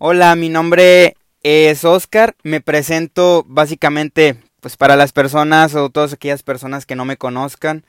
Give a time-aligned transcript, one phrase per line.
[0.00, 2.36] Hola, mi nombre es Oscar.
[2.44, 7.84] Me presento básicamente pues para las personas o todas aquellas personas que no me conozcan.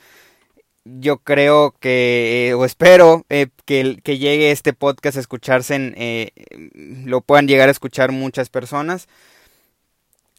[0.85, 6.31] Yo creo que, o espero eh, que, que, llegue este podcast a escucharse, en, eh,
[7.05, 9.07] lo puedan llegar a escuchar muchas personas.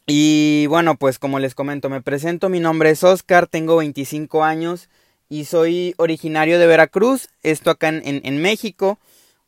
[0.05, 4.89] Y bueno, pues como les comento, me presento, mi nombre es Oscar, tengo 25 años
[5.29, 8.99] y soy originario de Veracruz, esto acá en, en México,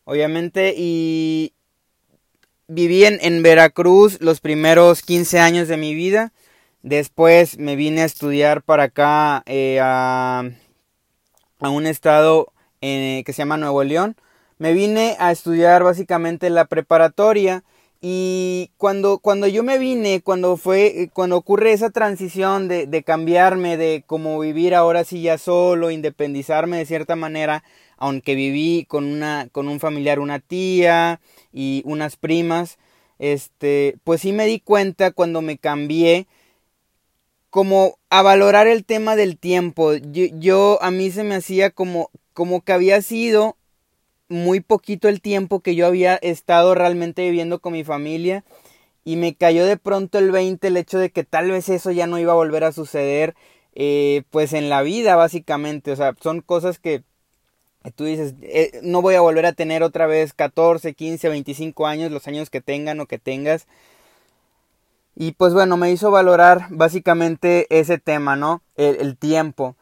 [0.05, 1.52] obviamente, y
[2.73, 6.34] viví en, Veracruz los primeros 15 años de mi vida,
[6.82, 10.44] después me vine a estudiar para acá eh, a,
[11.59, 12.52] a, un estado
[12.82, 14.16] eh, que se llama Nuevo León,
[14.58, 17.63] me vine a estudiar básicamente la preparatoria,
[18.05, 23.77] y cuando, cuando yo me vine, cuando fue, cuando ocurre esa transición de, de cambiarme,
[23.77, 27.63] de como vivir ahora sí ya solo, independizarme de cierta manera,
[27.95, 31.21] aunque viví con una, con un familiar, una tía
[31.53, 32.77] y unas primas,
[33.20, 36.27] este, pues sí me di cuenta cuando me cambié,
[37.49, 39.93] como a valorar el tema del tiempo.
[39.93, 43.55] Yo, yo a mí se me hacía como, como que había sido
[44.29, 48.43] muy poquito el tiempo que yo había estado realmente viviendo con mi familia
[49.05, 52.07] y me cayó de pronto el 20 el hecho de que tal vez eso ya
[52.07, 53.35] no iba a volver a suceder
[53.76, 55.91] eh, pues en la vida básicamente.
[55.91, 57.04] O sea son cosas que
[57.96, 62.12] tú dices eh, no voy a volver a tener otra vez 14 15 25 años
[62.12, 63.68] los años que tengan o que tengas.
[65.16, 69.75] Y pues bueno me hizo valorar básicamente ese tema no el, el tiempo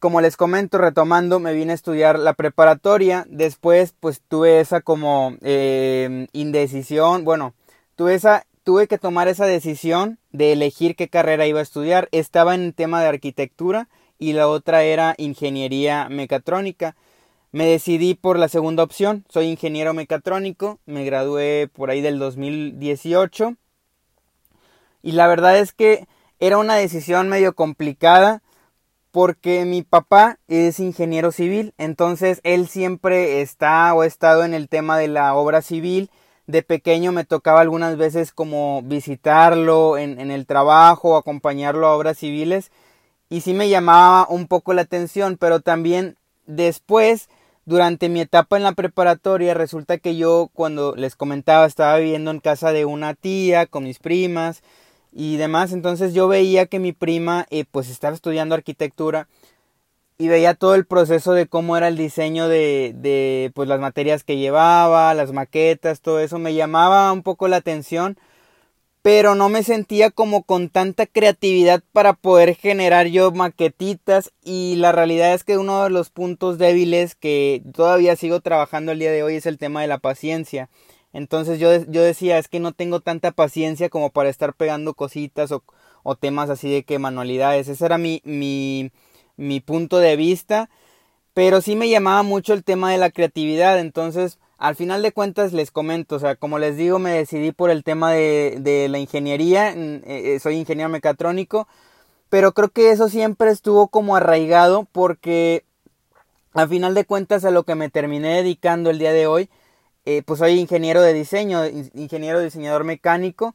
[0.00, 3.26] como les comento, retomando, me vine a estudiar la preparatoria.
[3.28, 7.24] Después, pues tuve esa como eh, indecisión.
[7.24, 7.54] Bueno,
[7.96, 12.08] tuve esa, tuve que tomar esa decisión de elegir qué carrera iba a estudiar.
[12.12, 16.96] Estaba en el tema de arquitectura y la otra era ingeniería mecatrónica.
[17.52, 19.24] Me decidí por la segunda opción.
[19.28, 20.80] Soy ingeniero mecatrónico.
[20.86, 23.56] Me gradué por ahí del 2018.
[25.02, 26.06] Y la verdad es que
[26.40, 28.42] era una decisión medio complicada
[29.14, 34.68] porque mi papá es ingeniero civil, entonces él siempre está o ha estado en el
[34.68, 36.10] tema de la obra civil.
[36.48, 42.72] De pequeño me tocaba algunas veces como visitarlo en, el trabajo, acompañarlo a obras civiles
[43.28, 47.28] y sí me llamaba un poco la atención, pero también después,
[47.66, 52.40] durante mi etapa en la preparatoria, resulta que yo cuando les comentaba estaba viviendo en
[52.40, 54.64] casa de una tía con mis primas,
[55.14, 55.72] y demás.
[55.72, 59.28] Entonces yo veía que mi prima eh, pues estaba estudiando arquitectura
[60.18, 64.24] y veía todo el proceso de cómo era el diseño de, de pues las materias
[64.24, 68.16] que llevaba, las maquetas, todo eso me llamaba un poco la atención,
[69.02, 74.92] pero no me sentía como con tanta creatividad para poder generar yo maquetitas y la
[74.92, 79.22] realidad es que uno de los puntos débiles que todavía sigo trabajando el día de
[79.24, 80.70] hoy es el tema de la paciencia.
[81.14, 85.52] Entonces yo, yo decía, es que no tengo tanta paciencia como para estar pegando cositas
[85.52, 85.62] o,
[86.02, 87.68] o temas así de que manualidades.
[87.68, 88.90] Ese era mi, mi,
[89.36, 90.68] mi punto de vista.
[91.32, 93.78] Pero sí me llamaba mucho el tema de la creatividad.
[93.78, 97.70] Entonces, al final de cuentas les comento, o sea, como les digo, me decidí por
[97.70, 99.72] el tema de, de la ingeniería.
[99.72, 101.68] Eh, eh, soy ingeniero mecatrónico.
[102.28, 105.64] Pero creo que eso siempre estuvo como arraigado porque
[106.54, 109.48] al final de cuentas a lo que me terminé dedicando el día de hoy
[110.06, 113.54] eh, pues soy ingeniero de diseño, ingeniero diseñador mecánico.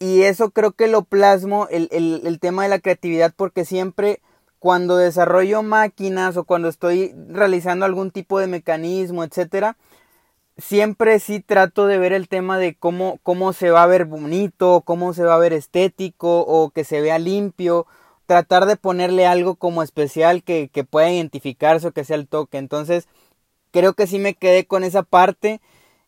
[0.00, 4.20] Y eso creo que lo plasmo el, el, tema de la creatividad porque siempre
[4.60, 9.76] cuando desarrollo máquinas o cuando estoy realizando algún tipo de mecanismo, etcétera,
[10.56, 14.82] siempre sí trato de ver el tema de cómo, cómo se va a ver bonito,
[14.84, 17.86] cómo se va a ver estético o que se vea limpio,
[18.26, 22.58] tratar de ponerle algo como especial que, que pueda identificarse o que sea el toque.
[22.58, 23.08] Entonces,
[23.78, 25.60] creo que sí me quedé con esa parte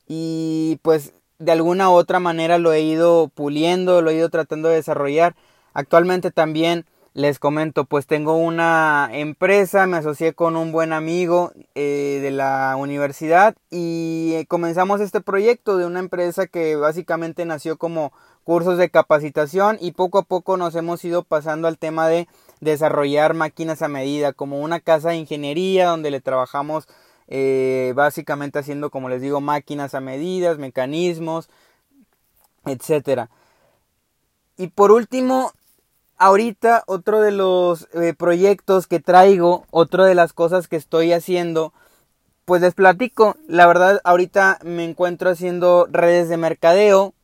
[0.08, 4.68] y pues de alguna u otra manera lo he ido puliendo, lo he ido tratando
[4.68, 5.36] de desarrollar.
[5.72, 12.18] Actualmente también les comento, pues tengo una empresa, me asocié con un buen amigo eh,
[12.20, 18.12] de la universidad y eh, comenzamos este proyecto de una empresa que básicamente nació como
[18.42, 22.26] cursos de capacitación y poco a poco nos hemos ido pasando al tema de
[22.60, 26.88] desarrollar máquinas a medida, como una casa de ingeniería donde le trabajamos
[27.30, 31.48] eh, básicamente haciendo como les digo máquinas a medidas, mecanismos,
[32.66, 33.30] etcétera.
[34.56, 35.52] Y por último,
[36.18, 41.72] ahorita otro de los eh, proyectos que traigo, otra de las cosas que estoy haciendo,
[42.44, 43.36] pues les platico.
[43.46, 47.14] La verdad, ahorita me encuentro haciendo redes de mercadeo.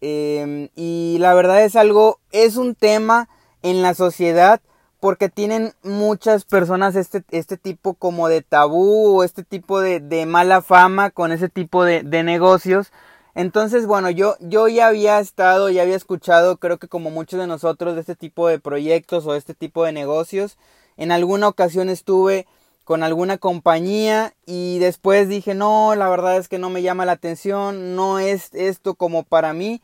[0.00, 3.28] Eh, y la verdad es algo, es un tema
[3.62, 4.60] en la sociedad
[5.04, 10.62] porque tienen muchas personas este, este tipo como de tabú o este tipo de, mala
[10.62, 12.90] fama con ese tipo de, negocios.
[13.34, 17.46] Entonces, bueno, yo, yo ya había estado, ya había escuchado, creo que como muchos de
[17.46, 20.56] nosotros, de este tipo de proyectos o este tipo de negocios.
[20.96, 22.46] En alguna ocasión estuve
[22.84, 27.12] con alguna compañía y después dije, no, la verdad es que no me llama la
[27.12, 29.82] atención, no es esto como para mí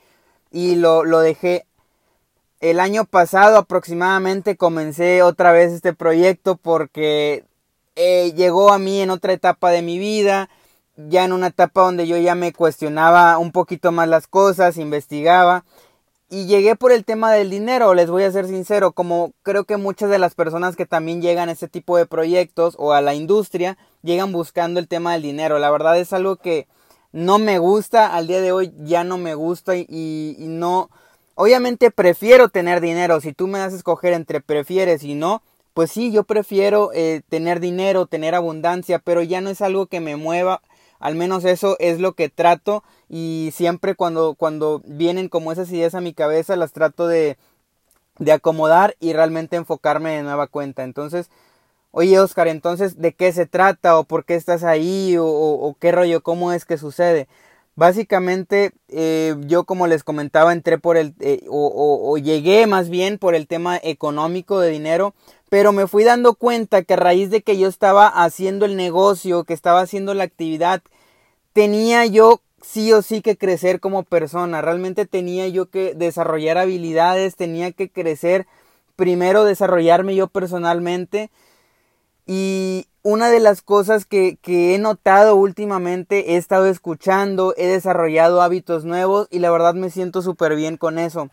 [0.51, 1.67] y lo, lo dejé.
[2.61, 7.47] El año pasado aproximadamente comencé otra vez este proyecto porque
[7.97, 10.51] eh, llegó a mí en otra etapa de mi vida,
[10.95, 15.65] ya en una etapa donde yo ya me cuestionaba un poquito más las cosas, investigaba
[16.29, 19.79] y llegué por el tema del dinero, les voy a ser sincero, como creo que
[19.79, 23.15] muchas de las personas que también llegan a este tipo de proyectos o a la
[23.15, 25.59] industria llegan buscando el tema del dinero.
[25.59, 26.69] La verdad es algo que
[27.11, 30.91] no me gusta, al día de hoy ya no me gusta y, y no...
[31.35, 35.43] Obviamente prefiero tener dinero, si tú me das a escoger entre prefieres y no,
[35.75, 40.01] pues sí, yo prefiero eh, tener dinero, tener abundancia, pero ya no es algo que
[40.01, 40.61] me mueva,
[40.99, 45.95] al menos eso es lo que trato y siempre cuando, cuando vienen como esas ideas
[45.95, 47.39] a mi cabeza las trato de,
[48.19, 50.83] de acomodar y realmente enfocarme de nueva cuenta.
[50.85, 51.31] Entonces,
[51.93, 53.99] oye Oscar, entonces, ¿de qué se trata?
[53.99, 55.17] ¿O por qué estás ahí?
[55.19, 56.23] ¿O, o qué rollo?
[56.23, 57.29] ¿Cómo es que sucede?
[57.77, 63.17] Básicamente, eh, yo como les comentaba, entré por el, eh, o, o, llegué más bien
[63.19, 65.15] por el tema económico de dinero,
[65.49, 69.45] pero me fui dando cuenta que a raíz de que yo estaba haciendo el negocio,
[69.45, 70.83] que estaba haciendo la actividad,
[71.53, 77.37] tenía yo sí o sí que crecer como persona, realmente tenía yo que desarrollar habilidades,
[77.37, 78.47] tenía que crecer,
[78.97, 81.31] primero desarrollarme yo personalmente
[82.27, 88.43] y una de las cosas que, que, he notado últimamente, he estado escuchando, he desarrollado
[88.43, 91.31] hábitos nuevos y la verdad me siento súper bien con eso.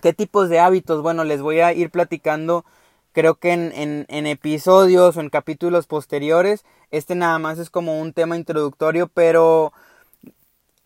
[0.00, 1.02] ¿Qué tipos de hábitos?
[1.02, 2.64] Bueno, les voy a ir platicando
[3.16, 6.66] creo que en, en, en episodios o en capítulos posteriores.
[6.90, 9.72] Este nada más es como un tema introductorio, pero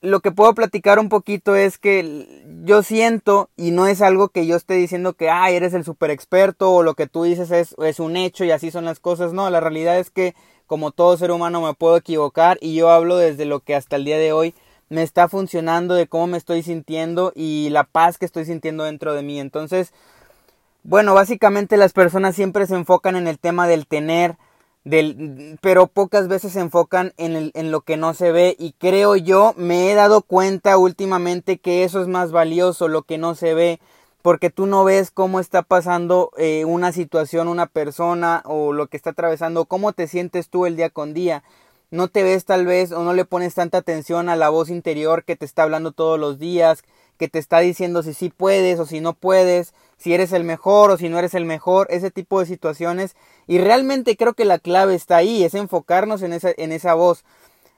[0.02, 4.46] lo que puedo platicar un poquito es que yo siento, y no es algo que
[4.46, 7.74] yo esté diciendo que, ah, eres el super experto o lo que tú dices es,
[7.78, 9.32] es un hecho y así son las cosas.
[9.32, 10.34] No, la realidad es que
[10.66, 14.04] como todo ser humano me puedo equivocar y yo hablo desde lo que hasta el
[14.04, 14.54] día de hoy
[14.88, 19.14] me está funcionando, de cómo me estoy sintiendo y la paz que estoy sintiendo dentro
[19.14, 19.38] de mí.
[19.38, 19.92] Entonces,
[20.82, 24.36] bueno, básicamente las personas siempre se enfocan en el tema del tener,
[24.84, 28.72] del, pero pocas veces se enfocan en, el, en lo que no se ve y
[28.72, 33.34] creo yo me he dado cuenta últimamente que eso es más valioso, lo que no
[33.34, 33.80] se ve,
[34.22, 38.96] porque tú no ves cómo está pasando eh, una situación, una persona o lo que
[38.96, 41.42] está atravesando, cómo te sientes tú el día con día.
[41.90, 45.24] No te ves tal vez o no le pones tanta atención a la voz interior
[45.24, 46.84] que te está hablando todos los días,
[47.20, 50.90] que te está diciendo si sí puedes o si no puedes, si eres el mejor
[50.90, 53.14] o si no eres el mejor, ese tipo de situaciones.
[53.46, 57.24] Y realmente creo que la clave está ahí, es enfocarnos en esa, en esa voz.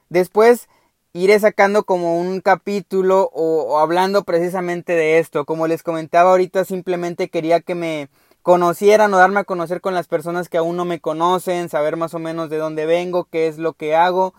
[0.07, 0.69] Después
[1.11, 5.43] iré sacando como un capítulo o, hablando precisamente de esto.
[5.43, 8.07] Como les comentaba ahorita, simplemente quería que me
[8.43, 12.13] conocieran o darme a conocer con las personas que aún no me conocen, saber más
[12.13, 14.33] o menos de dónde vengo, qué es lo que hago.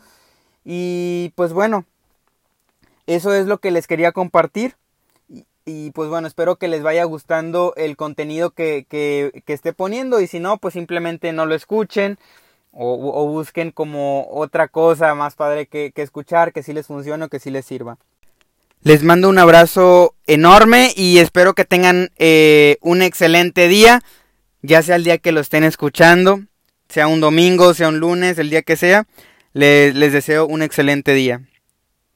[0.65, 1.85] Y pues bueno,
[3.07, 4.77] eso es lo que les quería compartir.
[5.67, 10.27] Y pues bueno, espero que les vaya gustando el contenido que, que, esté poniendo y
[10.27, 12.19] si no, pues simplemente no lo escuchen
[12.71, 17.25] o, o busquen como otra cosa más padre que, que escuchar, que sí les funcione
[17.25, 17.97] o que sí les sirva.
[18.83, 24.03] Les mando un abrazo enorme y espero que tengan eh, un excelente día,
[24.61, 26.43] ya sea el día que lo estén escuchando,
[26.91, 29.07] sea un domingo, sea un lunes, el día que sea.
[29.55, 31.41] les, les deseo un excelente día.